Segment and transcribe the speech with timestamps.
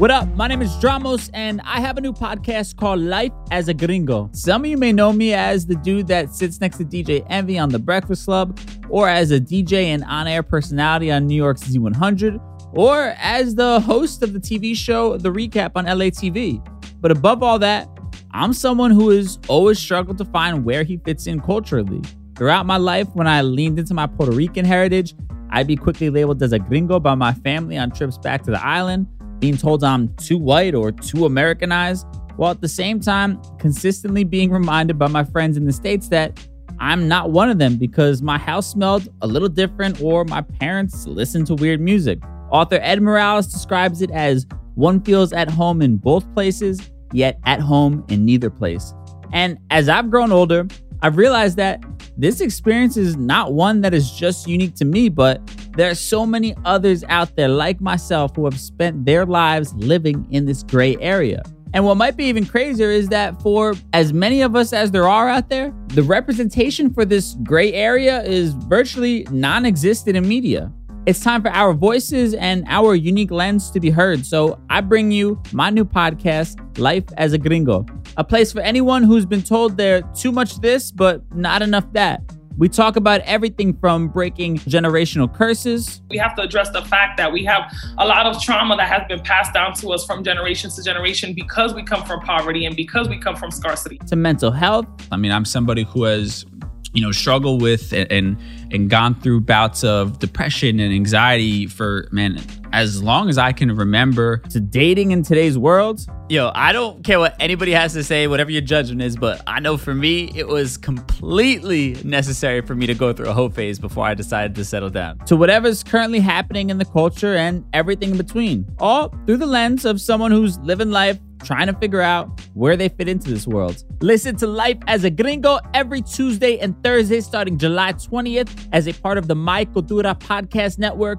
[0.00, 0.34] What up?
[0.34, 4.30] My name is Dramos, and I have a new podcast called Life as a Gringo.
[4.32, 7.58] Some of you may know me as the dude that sits next to DJ Envy
[7.58, 8.58] on The Breakfast Club,
[8.88, 12.40] or as a DJ and on air personality on New York's Z100,
[12.72, 16.66] or as the host of the TV show The Recap on LA TV.
[17.02, 17.86] But above all that,
[18.30, 22.00] I'm someone who has always struggled to find where he fits in culturally.
[22.36, 25.14] Throughout my life, when I leaned into my Puerto Rican heritage,
[25.50, 28.64] I'd be quickly labeled as a gringo by my family on trips back to the
[28.64, 29.06] island
[29.40, 32.06] being told I'm too white or too Americanized,
[32.36, 36.38] while at the same time consistently being reminded by my friends in the States that
[36.78, 41.06] I'm not one of them because my house smelled a little different or my parents
[41.06, 42.18] listened to weird music.
[42.50, 44.46] Author Ed Morales describes it as
[44.76, 48.94] one feels at home in both places, yet at home in neither place.
[49.32, 50.66] And as I've grown older,
[51.02, 51.82] I've realized that
[52.16, 55.40] this experience is not one that is just unique to me, but
[55.76, 60.26] there are so many others out there like myself who have spent their lives living
[60.30, 61.42] in this gray area.
[61.72, 65.06] And what might be even crazier is that for as many of us as there
[65.06, 70.72] are out there, the representation for this gray area is virtually non existent in media.
[71.06, 74.26] It's time for our voices and our unique lens to be heard.
[74.26, 79.02] So I bring you my new podcast, Life as a Gringo, a place for anyone
[79.02, 82.20] who's been told they're too much this, but not enough that.
[82.60, 86.02] We talk about everything from breaking generational curses.
[86.10, 89.08] We have to address the fact that we have a lot of trauma that has
[89.08, 92.76] been passed down to us from generation to generation because we come from poverty and
[92.76, 93.96] because we come from scarcity.
[94.08, 94.86] To mental health.
[95.10, 96.44] I mean, I'm somebody who has
[96.92, 98.36] you know struggled with and, and
[98.72, 102.38] and gone through bouts of depression and anxiety for man
[102.72, 104.38] as long as I can remember.
[104.50, 106.06] To dating in today's world.
[106.28, 109.58] Yo, I don't care what anybody has to say, whatever your judgment is, but I
[109.58, 113.80] know for me, it was completely necessary for me to go through a whole phase
[113.80, 115.18] before I decided to settle down.
[115.26, 119.84] To whatever's currently happening in the culture and everything in between, all through the lens
[119.84, 123.82] of someone who's living life trying to figure out where they fit into this world.
[124.00, 128.92] Listen to Life as a Gringo every Tuesday and Thursday starting July 20th as a
[128.92, 131.18] part of the My Cultura Podcast Network,